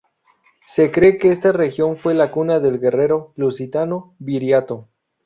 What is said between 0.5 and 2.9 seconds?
Se cree que esta región fue la cuna del